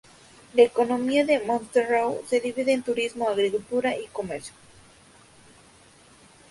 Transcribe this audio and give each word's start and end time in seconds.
La 0.55 0.63
economía 0.63 1.23
de 1.27 1.41
Montsoreau 1.41 2.23
se 2.27 2.39
divide 2.39 2.73
entre 2.73 2.93
turismo, 2.95 3.29
agricultura 3.29 3.95
y 3.95 4.07
comercio. 4.07 4.55